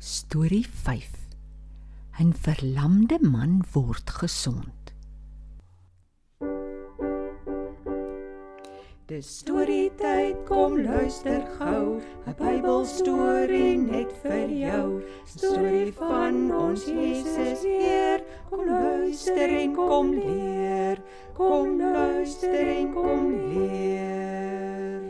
Storie 0.00 0.64
5. 0.64 1.26
'n 2.20 2.32
Verlamde 2.32 3.18
man 3.20 3.64
word 3.72 4.10
gesond. 4.10 4.94
Dis 9.06 9.26
storie 9.40 9.90
tyd, 9.98 10.36
kom 10.46 10.78
luister 10.78 11.42
gou, 11.58 11.98
'n 12.26 12.34
Bybelstorie 12.38 13.74
net 13.76 14.14
vir 14.22 14.46
jou. 14.46 15.02
Storie 15.26 15.92
van 15.92 16.54
ons 16.54 16.86
Jesus 16.86 17.66
Heer, 17.66 18.22
kom 18.50 18.66
luister 18.70 19.50
en 19.50 19.74
kom 19.74 20.14
leer. 20.14 21.02
Kom 21.34 21.78
luister 21.78 22.68
en 22.78 22.92
kom 22.94 23.34
leer. 23.50 25.02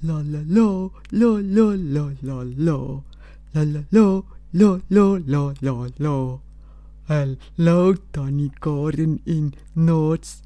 La 0.00 0.22
la 0.32 0.40
la 0.48 0.88
la 1.12 1.32
la 1.44 1.68
la 1.76 2.08
la 2.22 2.44
la 2.56 2.80
Lalalo, 3.54 4.24
lo, 4.52 4.80
lo, 4.88 5.16
lo, 5.18 5.54
lo, 5.60 5.86
lo. 5.98 6.40
Hallo 7.06 7.94
Tannie 8.10 8.50
Karen 8.60 9.20
en 9.26 9.54
Nots. 9.74 10.42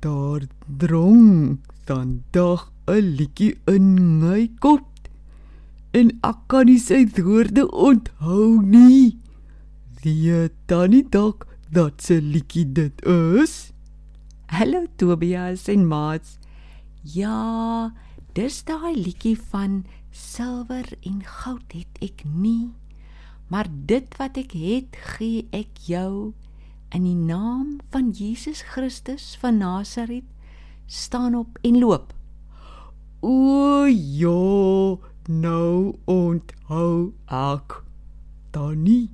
Daar 0.00 0.42
drong 0.66 1.60
vandag 1.86 2.68
'n 2.86 3.16
liedjie 3.16 3.56
in 3.66 4.20
my 4.20 4.50
kop 4.58 4.84
en 5.92 6.12
ek 6.30 6.38
kan 6.46 6.66
nie 6.66 6.78
sy 6.78 7.08
woorde 7.16 7.64
onthou 7.88 8.60
nie. 8.60 9.16
Wie 10.02 10.50
tannie 10.66 11.08
dalk 11.08 11.46
dat 11.72 12.02
se 12.02 12.20
liedjie 12.20 12.66
dit 12.72 13.00
is? 13.40 13.72
Hallo 14.52 14.84
Tobias 14.96 15.68
en 15.68 15.88
Maats. 15.88 16.36
Ja, 17.02 17.92
dis 18.34 18.60
daai 18.68 18.94
liedjie 18.94 19.38
van 19.50 19.84
silwer 20.10 20.86
en 21.00 21.22
goud 21.24 21.72
het 21.72 22.00
ek 22.02 22.24
nie. 22.26 22.70
Maar 23.50 23.66
dit 23.70 24.06
wat 24.18 24.38
ek 24.38 24.52
het, 24.54 24.96
gee 25.16 25.46
ek 25.54 25.82
jou 25.86 26.32
in 26.94 27.06
die 27.06 27.18
naam 27.18 27.78
van 27.90 28.10
Jesus 28.14 28.62
Christus 28.62 29.36
van 29.40 29.58
Nasaret. 29.58 30.26
Staan 30.86 31.34
op 31.38 31.58
en 31.62 31.78
loop. 31.78 32.12
O 33.20 33.86
ja, 33.86 34.98
nou 35.28 35.94
onthou 36.04 37.12
ek. 37.26 37.80
Tannie, 38.50 39.10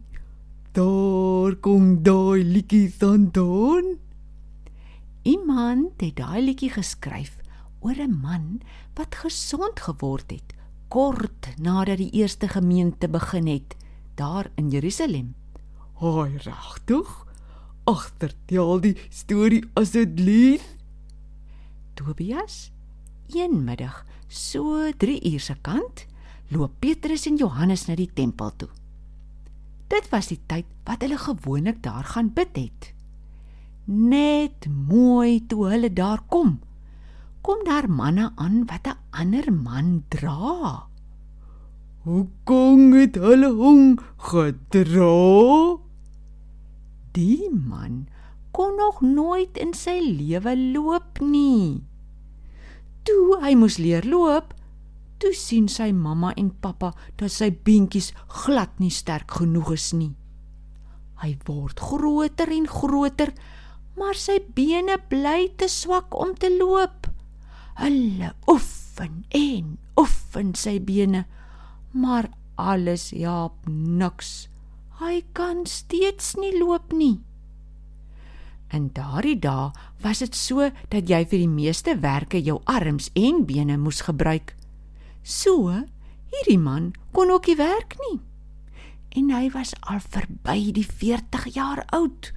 daar 0.72 1.56
kom 1.60 2.03
daai 2.05 2.44
liedjie 2.44 2.88
vandaan. 2.92 3.97
Iemand 5.27 6.00
het 6.00 6.16
daai 6.16 6.44
liedjie 6.44 6.70
geskryf 6.70 7.41
oor 7.81 7.98
'n 8.00 8.20
man 8.20 8.60
wat 8.94 9.14
gesond 9.14 9.81
geword 9.81 10.31
het 10.31 10.55
kort 10.97 11.50
nadat 11.61 12.00
die 12.00 12.08
eerste 12.22 12.48
gemeente 12.48 13.08
begin 13.12 13.47
het 13.50 13.75
daar 14.16 14.48
in 14.56 14.70
Jerusalem. 14.72 15.34
Haai 16.00 16.38
regtig? 16.41 17.11
Ag, 17.84 18.06
vertel 18.16 18.80
die 18.80 18.94
storie 19.12 19.61
asseblief. 19.77 20.64
Tobias, 22.00 22.70
een 23.28 23.61
middag, 23.64 24.06
so 24.28 24.88
3 24.97 25.20
uur 25.33 25.41
se 25.41 25.56
kant, 25.61 26.06
loop 26.48 26.72
Petrus 26.80 27.28
en 27.28 27.36
Johannes 27.36 27.84
na 27.91 27.97
die 27.97 28.08
tempel 28.08 28.56
toe. 28.56 28.72
Dit 29.92 30.08
was 30.10 30.33
die 30.33 30.41
tyd 30.48 30.66
wat 30.88 31.05
hulle 31.05 31.20
gewoonlik 31.20 31.83
daar 31.84 32.08
gaan 32.08 32.33
bid 32.33 32.56
het. 32.56 32.92
Net 33.84 34.64
mooi 34.72 35.44
toe 35.47 35.69
hulle 35.75 35.92
daar 35.92 36.25
kom, 36.33 36.56
kom 37.47 37.62
daar 37.62 37.86
manne 37.86 38.33
aan 38.34 38.66
wat 38.66 38.86
'n 38.91 38.98
ander 39.11 39.52
man 39.52 40.05
dra. 40.08 40.86
Hoe 42.03 42.27
kom 42.44 42.91
dit 42.91 43.14
hulle 43.14 43.50
hom 43.55 43.98
gedra? 44.19 45.78
Die 47.12 47.50
man 47.50 48.08
kon 48.50 48.77
nog 48.77 49.00
nooit 49.00 49.56
in 49.56 49.75
sy 49.75 49.98
lewe 50.00 50.56
loop 50.75 51.20
nie. 51.20 51.84
Toe 53.03 53.38
hy 53.41 53.54
moes 53.54 53.78
leer 53.78 54.04
loop, 54.04 54.54
toe 55.19 55.32
sien 55.34 55.69
sy 55.69 55.93
mamma 55.93 56.34
en 56.34 56.50
pappa 56.50 56.94
dat 57.16 57.31
sy 57.31 57.50
beentjies 57.50 58.12
glad 58.26 58.78
nie 58.78 58.91
sterk 58.91 59.31
genoeg 59.31 59.72
is 59.72 59.93
nie. 59.93 60.15
Hy 61.22 61.38
word 61.47 61.81
groter 61.81 62.50
en 62.50 62.66
groter, 62.66 63.32
maar 63.97 64.15
sy 64.15 64.43
bene 64.54 64.99
bly 65.09 65.53
te 65.56 65.69
swak 65.69 66.15
om 66.15 66.34
te 66.34 66.50
loop. 66.59 67.06
Hulle 67.76 68.32
oefen 68.48 69.25
en 69.37 69.76
oefen 70.00 70.54
sy 70.56 70.78
bene, 70.81 71.26
maar 71.92 72.31
alles 72.56 73.10
help 73.12 73.66
niks. 73.69 74.48
Hy 75.00 75.20
kan 75.37 75.66
steeds 75.69 76.34
nie 76.41 76.54
loop 76.56 76.92
nie. 76.97 77.20
In 78.75 78.88
daardie 78.97 79.37
dae 79.38 79.70
was 80.03 80.22
dit 80.25 80.34
so 80.34 80.70
dat 80.91 81.10
jy 81.10 81.20
vir 81.28 81.42
die 81.44 81.53
meeste 81.53 81.94
werke 82.03 82.41
jou 82.42 82.59
arms 82.64 83.10
en 83.14 83.44
bene 83.47 83.76
moes 83.78 84.03
gebruik. 84.08 84.54
So, 85.22 85.70
hierdie 86.32 86.58
man 86.58 86.93
kon 87.12 87.31
ook 87.31 87.47
nie 87.50 87.58
werk 87.60 87.94
nie. 88.08 88.19
En 89.16 89.31
hy 89.32 89.50
was 89.54 89.75
al 89.81 90.00
verby 90.00 90.72
die 90.76 90.87
40 90.87 91.47
jaar 91.54 91.84
oud. 91.94 92.32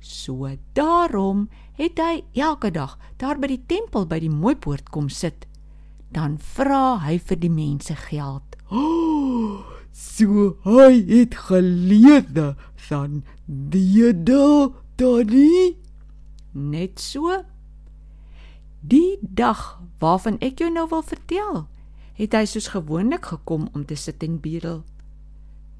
So 0.00 0.48
daarom 0.72 1.48
het 1.76 2.00
hy 2.00 2.24
elke 2.32 2.70
dag 2.72 2.98
daar 3.20 3.38
by 3.38 3.52
die 3.52 3.62
tempel 3.68 4.06
by 4.08 4.18
die 4.20 4.32
mooipoort 4.32 4.90
kom 4.90 5.08
sit. 5.08 5.46
Dan 6.10 6.38
vra 6.40 6.98
hy 7.04 7.18
vir 7.22 7.38
die 7.38 7.52
mense 7.52 7.94
geld. 8.08 8.56
Oh, 8.70 9.62
so 9.92 10.56
hy 10.64 11.04
het 11.06 11.36
gelewe 11.46 12.54
van 12.88 13.22
die 13.46 14.10
dae 14.12 14.70
Tannie. 14.96 15.76
Net 16.52 17.00
so. 17.00 17.44
Die 18.80 19.18
dag 19.20 19.80
waarvan 20.00 20.38
ek 20.40 20.60
jou 20.60 20.70
nou 20.72 20.86
wil 20.88 21.02
vertel, 21.04 21.66
het 22.16 22.34
hy 22.36 22.46
soos 22.48 22.72
gewoonlik 22.72 23.30
gekom 23.32 23.68
om 23.72 23.84
te 23.84 23.96
sit 23.96 24.24
en 24.24 24.40
bedel. 24.40 24.82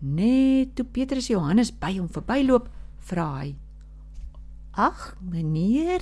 Net 0.00 0.76
toe 0.76 0.84
Petrus 0.84 1.28
Johannes 1.32 1.72
by 1.72 1.94
hom 1.98 2.08
verbyloop, 2.12 2.68
vra 3.08 3.26
hy: 3.40 3.48
"Ag, 4.80 5.16
meneer, 5.20 6.00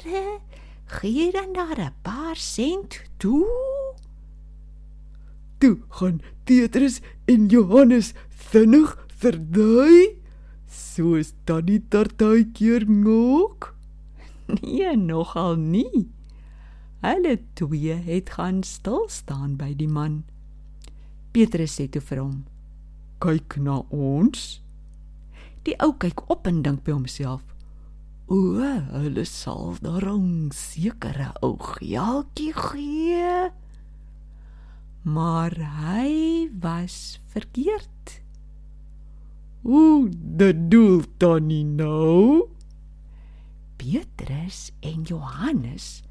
gee 0.87 1.33
dan 1.33 1.53
daar 1.53 1.79
'n 1.79 1.95
paar 2.03 2.37
sent 2.37 3.03
toe?" 3.17 3.47
Toe 5.59 5.79
gaan 5.89 6.21
Petrus 6.45 7.01
en 7.25 7.47
Johannes 7.47 8.15
vinnig 8.29 8.95
verdaai 9.21 10.15
soos 10.71 11.33
Tannie 11.45 11.83
Tartuitjie 11.89 12.87
ngok. 12.87 13.75
Nee, 14.47 14.97
nogal 14.97 15.57
nie. 15.57 16.09
Hulle 17.01 17.39
twee 17.55 17.95
het 17.95 18.31
gaan 18.31 18.63
stil 18.63 19.09
staan 19.09 19.57
by 19.57 19.75
die 19.75 19.89
man. 19.89 20.23
Petrus 21.33 21.75
sê 21.81 21.89
toe 21.91 22.01
vir 22.01 22.23
hom: 22.23 22.45
"Kyk 23.19 23.59
na 23.59 23.83
ons." 23.91 24.63
Die 25.67 25.75
ou 25.83 25.93
kyk 25.99 26.31
op 26.31 26.47
en 26.47 26.63
dink 26.63 26.85
by 26.85 26.95
homself: 26.95 27.43
"O, 28.29 28.61
hulle 28.93 29.25
sal 29.25 29.77
daarom 29.81 30.51
sekere 30.53 31.33
ou 31.41 31.57
geeltjie 31.59 32.53
gee." 32.53 33.51
Maar 35.03 35.55
hy 35.57 36.51
was 36.61 37.21
verkeerd. 37.27 38.21
Hoe 39.63 40.09
dit 40.13 40.71
doel 40.71 41.03
Tannie 41.17 41.65
nou? 41.65 42.49
Petrus 43.77 44.73
en 44.81 45.03
Johannes 45.03 46.03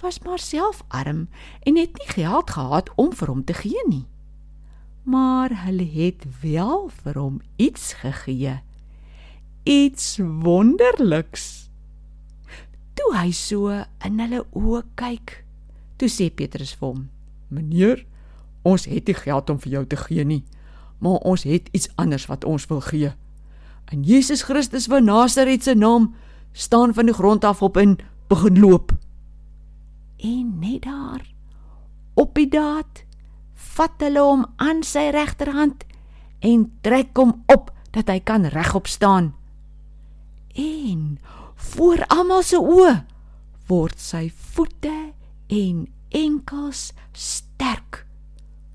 was 0.00 0.18
maar 0.20 0.38
self 0.38 0.84
arm 0.88 1.28
en 1.62 1.76
het 1.76 1.98
nie 1.98 2.08
geld 2.08 2.50
gehad 2.50 2.90
om 2.94 3.12
vir 3.12 3.28
hom 3.28 3.44
te 3.44 3.54
gee 3.54 3.82
nie. 3.88 4.06
Maar 5.02 5.64
hulle 5.64 5.86
het 5.90 6.26
wel 6.42 6.88
vir 7.02 7.18
hom 7.18 7.40
iets 7.56 7.92
gegee. 8.02 8.60
Iets 9.66 10.20
wonderliks. 10.22 11.66
Toe 12.94 13.08
hy 13.18 13.32
so 13.34 13.66
in 14.06 14.20
hulle 14.22 14.44
oë 14.54 14.84
kyk, 14.94 15.32
toe 15.98 16.06
sê 16.06 16.28
Petrus 16.30 16.70
vir 16.78 16.86
hom: 16.86 17.00
"Meneer, 17.50 18.04
ons 18.62 18.84
het 18.86 19.10
nie 19.10 19.16
geld 19.18 19.50
om 19.50 19.58
vir 19.58 19.72
jou 19.72 19.82
te 19.86 19.96
gee 19.98 20.24
nie, 20.24 20.44
maar 21.02 21.18
ons 21.26 21.42
het 21.42 21.66
iets 21.74 21.88
anders 21.98 22.28
wat 22.30 22.44
ons 22.46 22.66
wil 22.70 22.80
gee. 22.80 23.10
In 23.90 24.04
Jesus 24.06 24.44
Christus 24.46 24.86
van 24.86 25.04
Nasaret 25.04 25.64
se 25.64 25.74
naam 25.74 26.14
staan 26.52 26.94
van 26.94 27.06
die 27.06 27.14
grond 27.14 27.44
af 27.44 27.62
op 27.62 27.76
en 27.76 27.98
begin 28.28 28.60
loop." 28.60 28.92
En 30.22 30.58
net 30.60 30.82
daar 30.82 31.26
op 32.14 32.34
die 32.34 32.48
daad 32.48 33.02
vat 33.54 33.98
hulle 33.98 34.20
hom 34.20 34.46
aan 34.56 34.84
sy 34.86 35.10
regterhand 35.10 35.82
en 36.38 36.70
trek 36.86 37.16
hom 37.16 37.42
op 37.46 37.74
dat 37.90 38.06
hy 38.06 38.20
kan 38.20 38.46
regop 38.46 38.86
staan. 38.86 39.34
En 40.56 41.18
voor 41.54 42.04
almal 42.08 42.42
se 42.42 42.56
oë 42.56 42.94
word 43.68 44.00
sy 44.00 44.28
voete 44.54 44.94
en 45.52 45.84
enkels 46.16 46.90
sterk. 47.12 48.04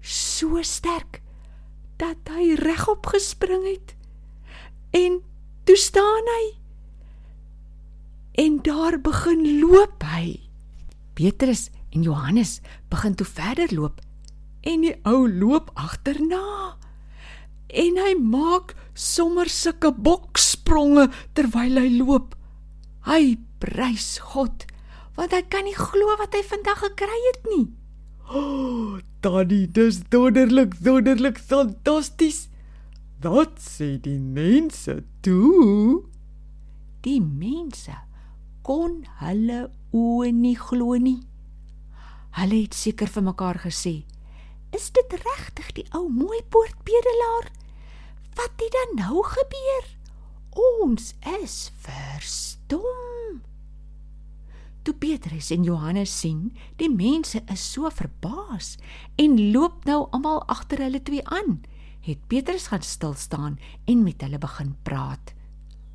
So 0.02 0.62
sterk 0.66 1.22
dat 2.02 2.32
hy 2.34 2.54
regop 2.60 3.10
gespring 3.14 3.66
het. 3.66 3.96
En 4.94 5.22
toe 5.66 5.78
staan 5.78 6.32
hy. 6.36 6.46
En 8.46 8.62
daar 8.66 9.00
begin 9.02 9.44
loop 9.60 10.06
hy. 10.06 10.40
Petrus 11.14 11.70
en 11.92 12.06
Johannes 12.06 12.60
begin 12.90 13.16
toe 13.16 13.28
verder 13.28 13.74
loop 13.76 14.02
en 14.62 14.86
die 14.86 14.96
ou 15.10 15.26
loop 15.30 15.72
agterna. 15.74 16.78
En 17.72 17.98
hy 18.04 18.14
maak 18.20 18.76
sommer 18.94 19.50
sulke 19.50 19.94
bokspronge 20.72 21.10
terwyl 21.36 21.80
hy 21.80 21.90
loop. 22.00 22.36
Hy 23.08 23.38
prys 23.60 24.20
God 24.32 24.68
want 25.18 25.34
hy 25.36 25.42
kan 25.52 25.68
nie 25.68 25.76
glo 25.76 26.16
wat 26.18 26.34
hy 26.34 26.42
vandag 26.48 26.80
gekry 26.86 27.18
het 27.28 27.44
nie. 27.52 27.66
Oh, 28.32 28.98
Tannie, 29.22 29.68
dis 29.68 30.00
wonderlik, 30.10 30.78
wonderlik, 30.82 31.38
fantasties. 31.38 32.48
Wat 33.22 33.60
sê 33.62 34.00
die 34.02 34.18
mense 34.18 35.04
toe? 35.22 36.08
Die 37.04 37.20
mense 37.20 37.94
kon 38.66 39.04
hulle 39.20 39.68
oë 39.92 40.32
nie 40.32 40.56
glo 40.58 40.96
nie. 40.96 41.20
Hulle 42.40 42.64
het 42.64 42.74
seker 42.74 43.12
vir 43.12 43.28
mekaar 43.28 43.60
gesê: 43.68 44.06
"Is 44.72 44.90
dit 44.96 45.18
regtig 45.22 45.74
die 45.76 45.88
ou 45.92 46.08
mooi 46.08 46.40
poortbedelaar? 46.50 47.52
Wat 48.40 48.56
het 48.58 48.72
dan 48.72 48.96
nou 49.04 49.22
gebeur? 49.28 50.01
Ons 50.56 51.14
is 51.42 51.72
verstom." 51.84 53.42
Toe 54.82 54.94
Petrus 54.98 55.52
en 55.54 55.64
Johannes 55.64 56.20
sien, 56.20 56.52
die 56.82 56.90
mense 56.90 57.44
is 57.54 57.64
so 57.74 57.90
verbaas 57.94 58.78
en 59.22 59.38
loop 59.52 59.86
nou 59.86 60.08
almal 60.10 60.42
agter 60.50 60.82
hulle 60.82 61.02
twee 61.06 61.22
aan, 61.30 61.60
het 62.02 62.18
Petrus 62.28 62.68
gaan 62.72 62.82
stil 62.82 63.14
staan 63.14 63.60
en 63.86 64.04
met 64.04 64.22
hulle 64.26 64.40
begin 64.42 64.74
praat. 64.84 65.34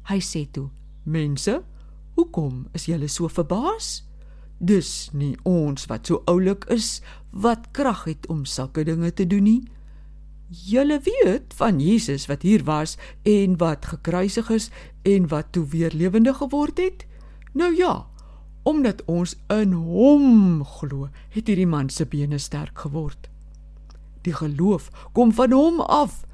Hy 0.06 0.20
sê 0.22 0.46
toe: 0.50 0.70
"Mense, 1.02 1.62
hoekom 2.14 2.68
is 2.72 2.86
julle 2.86 3.08
so 3.08 3.28
verbaas? 3.28 4.04
Dis 4.58 5.10
nie 5.12 5.34
ons 5.44 5.84
wat 5.90 6.06
so 6.06 6.22
oulik 6.24 6.64
is 6.72 7.02
wat 7.30 7.72
krag 7.72 8.04
het 8.04 8.26
om 8.32 8.44
sulke 8.44 8.84
dinge 8.84 9.12
te 9.12 9.26
doen 9.26 9.42
nie. 9.42 9.62
Julle 10.48 11.00
weet 11.02 11.54
van 11.58 11.80
Jesus 11.80 12.26
wat 12.30 12.42
hier 12.42 12.64
was 12.64 12.96
en 13.22 13.56
wat 13.58 13.86
gekruisig 13.86 14.50
is 14.50 14.70
en 15.02 15.28
wat 15.28 15.50
toe 15.50 15.66
weer 15.66 15.90
lewendig 15.94 16.36
geword 16.36 16.78
het? 16.78 17.06
Nou 17.52 17.74
ja, 17.76 18.06
Omdat 18.66 19.04
ons 19.06 19.36
in 19.46 19.76
hom 19.78 20.64
glo, 20.66 21.06
het 21.30 21.46
hierdie 21.46 21.68
man 21.70 21.86
se 21.86 22.02
bene 22.10 22.40
sterk 22.42 22.80
geword. 22.82 23.28
Die 24.26 24.34
geloof 24.34 24.88
kom 25.14 25.30
van 25.38 25.54
hom 25.54 25.78
af 25.80 26.24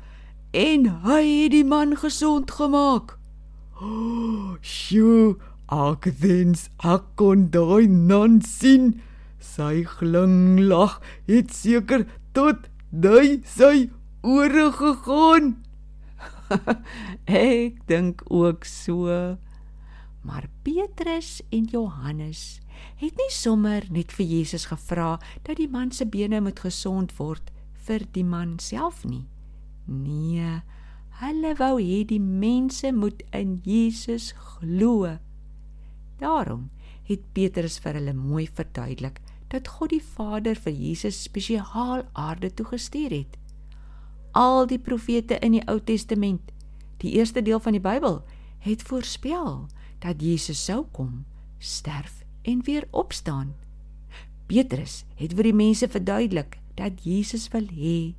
en 0.56 0.86
hy 1.04 1.20
het 1.26 1.52
die 1.52 1.66
man 1.68 1.92
gesond 2.00 2.54
gemaak. 2.56 3.18
Oh, 3.76 4.56
sjoe, 4.64 5.36
ek 5.68 6.08
dins 6.22 6.70
ek 6.80 7.04
kon 7.20 7.50
daai 7.52 7.84
non 7.92 8.40
sien. 8.40 8.94
Sy 9.36 9.84
glimlag 9.98 11.02
het 11.28 11.52
seker 11.52 12.06
tot 12.32 12.64
daai 12.88 13.42
sy 13.44 13.90
ore 14.22 14.70
gegaan. 14.72 15.54
ek 17.26 17.82
dink 17.88 18.22
ook 18.30 18.64
so. 18.64 19.36
Maar 20.22 20.46
Petrus 20.62 21.40
en 21.50 21.64
Johannes 21.64 22.60
het 23.02 23.18
nie 23.18 23.30
sommer 23.34 23.86
net 23.90 24.12
vir 24.14 24.26
Jesus 24.26 24.68
gevra 24.70 25.16
dat 25.46 25.58
die 25.58 25.68
man 25.70 25.90
se 25.90 26.06
bene 26.06 26.40
moet 26.40 26.62
gesond 26.62 27.14
word 27.18 27.50
vir 27.86 28.06
die 28.14 28.26
man 28.26 28.58
self 28.62 29.02
nie. 29.04 29.24
Nee, 29.90 30.62
hulle 31.22 31.54
wou 31.58 31.74
hê 31.82 32.02
die 32.06 32.22
mense 32.22 32.92
moet 32.94 33.24
in 33.34 33.58
Jesus 33.66 34.30
glo. 34.38 35.18
Daarom 36.22 36.70
het 37.08 37.26
Petrus 37.34 37.80
vir 37.82 37.98
hulle 37.98 38.14
mooi 38.14 38.46
verduidelik 38.46 39.18
dat 39.52 39.68
God 39.68 39.90
die 39.92 40.04
Vader 40.14 40.56
vir 40.56 40.72
Jesus 40.72 41.24
spesiaal 41.26 42.06
aarde 42.14 42.52
toe 42.54 42.70
gestuur 42.70 43.10
het. 43.10 43.41
Al 44.32 44.66
die 44.66 44.80
profete 44.80 45.36
in 45.44 45.58
die 45.58 45.64
Ou 45.68 45.78
Testament, 45.80 46.52
die 47.04 47.12
eerste 47.18 47.42
deel 47.42 47.60
van 47.60 47.76
die 47.76 47.82
Bybel, 47.84 48.22
het 48.64 48.82
voorspel 48.82 49.66
dat 50.00 50.22
Jesus 50.22 50.64
sou 50.64 50.84
kom, 50.92 51.24
sterf 51.58 52.22
en 52.42 52.62
weer 52.64 52.86
opstaan. 52.90 53.52
Petrus 54.46 55.02
het 55.20 55.34
vir 55.36 55.50
die 55.50 55.56
mense 55.56 55.88
verduidelik 55.88 56.58
dat 56.76 57.04
Jesus 57.04 57.48
wil 57.52 57.68
hê 57.72 58.14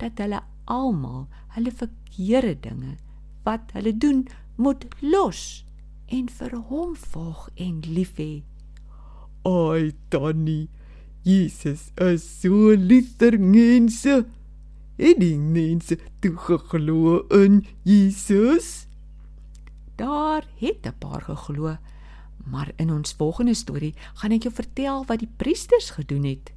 dat 0.00 0.20
hulle 0.22 0.40
almal 0.68 1.26
hulle 1.56 1.72
verkeerde 1.72 2.54
dinge 2.64 2.96
wat 3.46 3.72
hulle 3.76 3.94
doen 3.96 4.26
moet 4.56 4.84
los 5.00 5.64
en 6.12 6.28
vir 6.38 6.56
hom 6.70 6.94
volg 7.12 7.48
en 7.56 7.80
lief 7.86 8.16
hê. 8.20 8.42
Ai 9.48 9.92
Tannie, 10.12 10.68
Jesus 11.24 11.88
is 12.00 12.24
so 12.24 12.74
lief 12.74 13.14
vir 13.20 13.38
mense. 13.38 14.24
En 14.98 15.20
die 15.22 15.36
mense 15.38 15.94
toe 16.18 16.34
geglo 16.48 17.20
in 17.30 17.62
Jesus. 17.86 18.86
Daar 19.94 20.44
het 20.58 20.86
'n 20.86 20.98
paar 20.98 21.22
geglo, 21.22 21.76
maar 22.44 22.72
in 22.76 22.90
ons 22.90 23.14
volgende 23.14 23.54
storie 23.54 23.94
gaan 24.14 24.32
ek 24.32 24.42
jou 24.42 24.54
vertel 24.54 25.04
wat 25.06 25.18
die 25.18 25.32
priesters 25.36 25.90
gedoen 25.90 26.24
het. 26.24 26.52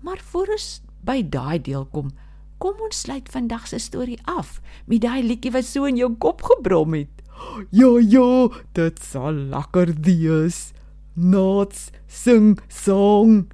Maar 0.00 0.18
voor 0.18 0.46
ons 0.46 0.82
by 1.00 1.22
daai 1.28 1.62
deel 1.62 1.86
kom, 1.86 2.10
kom 2.58 2.74
ons 2.80 3.00
sluit 3.00 3.28
vandag 3.28 3.68
se 3.68 3.78
storie 3.78 4.18
af 4.24 4.60
met 4.86 5.00
daai 5.00 5.22
liedjie 5.22 5.52
wat 5.52 5.64
so 5.64 5.84
in 5.84 5.96
jou 5.96 6.14
kop 6.16 6.42
gebrom 6.42 6.94
het. 6.94 7.22
Ja, 7.70 7.98
ja, 7.98 8.48
dit 8.72 9.02
sal 9.02 9.32
lekker 9.32 9.94
wees. 10.00 10.72
Nots 11.14 11.90
sing 12.06 12.58
song 12.68 13.50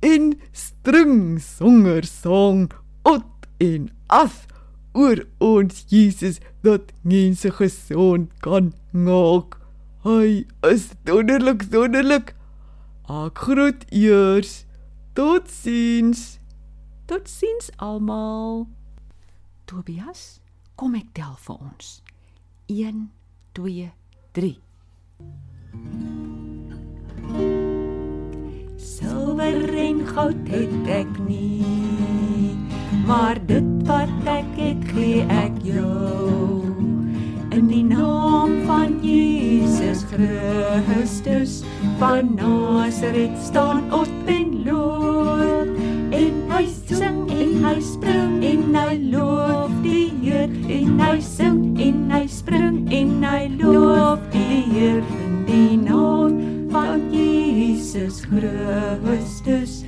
in 0.00 0.40
string 0.52 1.40
songer 1.40 2.04
song 2.04 2.70
ot 3.02 3.48
in 3.58 3.90
af 4.08 4.46
oor 4.92 5.22
ons 5.38 5.84
Jesus 5.88 6.40
dat 6.62 6.92
mense 7.02 7.50
gesond 7.50 8.30
kan 8.40 8.72
maak. 8.90 9.58
Hy 10.02 10.46
is 10.66 10.90
wonderlik, 11.04 11.66
wonderlik. 11.72 12.34
Ek 13.10 13.38
groet 13.44 13.84
eers. 13.92 14.64
Totsiens. 15.14 16.38
Totsiens 17.06 17.70
almal. 17.76 18.66
Tobias, 19.66 20.40
kom 20.78 20.94
ek 20.98 21.12
tel 21.14 21.34
vir 21.44 21.58
ons. 21.60 21.98
1 22.70 23.10
2 23.58 23.90
3. 24.38 24.52
Silwer 28.78 29.74
en 29.84 30.06
goud 30.06 30.48
het 30.54 30.92
ek 31.00 31.18
nie 31.26 31.59
maar 33.10 33.38
dit 33.46 33.64
wat 33.88 34.10
ek 34.30 34.50
het 34.54 34.82
gee 34.94 35.24
ek 35.34 35.56
jou. 35.66 36.62
In 37.50 37.66
die 37.66 37.82
naam 37.82 38.52
van 38.68 38.92
Jesus 39.02 40.04
Christus 40.12 41.62
van 41.98 42.30
Nasaret 42.38 43.34
staan 43.42 43.82
op 43.90 44.30
en 44.30 44.52
loop. 44.62 45.74
En 46.14 46.38
hy 46.54 46.62
sing 46.86 47.26
en 47.34 47.58
hy 47.66 47.74
spring 47.82 48.38
en 48.46 48.78
hy 48.78 48.94
loof 49.10 49.74
die 49.82 50.06
Heer. 50.22 50.54
En 50.70 51.02
hy 51.02 51.18
sing 51.24 51.60
en 51.82 52.06
hy 52.14 52.24
spring 52.30 52.84
en 52.94 53.16
hy 53.26 53.42
loof 53.58 54.22
die 54.30 54.62
Heer. 54.70 55.02
In 55.26 55.42
die 55.50 55.76
naam 55.82 56.38
van 56.70 57.08
Jesus 57.10 58.22
Christus 58.30 59.79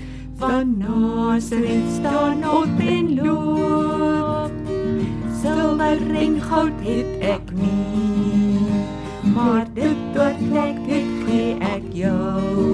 van 0.43 0.75
Nasaret 0.79 1.83
staan 1.99 2.51
op 2.51 2.79
en 2.79 3.15
loop. 3.15 4.51
Silwer 5.41 6.15
en 6.15 6.41
goud 6.41 6.79
het 6.83 7.07
ek 7.21 7.53
nie, 7.55 8.67
maar 9.35 9.67
dit 9.75 10.03
wat 10.17 10.43
ek 10.65 10.81
het 10.89 11.13
gee 11.27 11.55
ek 11.63 11.87
jou. 11.95 12.67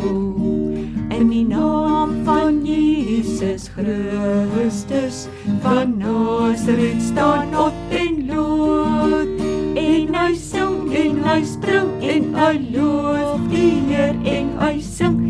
In 1.13 1.29
die 1.29 1.45
naam 1.45 2.17
van 2.25 2.65
Jesus 2.65 3.69
Christus 3.77 5.27
van 5.61 5.99
Nasaret 6.01 7.03
staan 7.03 7.53
op 7.53 7.77
en 7.91 8.27
loop. 8.33 9.47
En 9.77 10.15
hy 10.15 10.35
sing 10.41 10.89
en 11.05 11.25
hy 11.29 11.41
spring 11.45 11.93
en 12.17 12.35
hy 12.35 12.55
loof 12.73 13.49
die 13.53 13.75
Heer 13.93 14.17
en 14.25 14.55
hy 14.57 14.79
sing 14.81 15.27